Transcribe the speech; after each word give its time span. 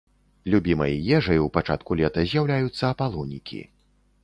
Любімай 0.53 0.95
ежай 1.17 1.43
у 1.43 1.51
пачатку 1.59 1.99
лета 2.01 2.25
з'яўляюцца 2.33 2.83
апалонікі. 2.91 3.63